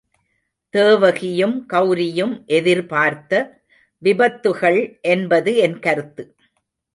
[0.73, 3.43] தேவகியும் கெளரியும் எதிர்பார்த்த
[4.01, 4.81] விபத்து கள்
[5.01, 6.25] என்பது என் கருத்து.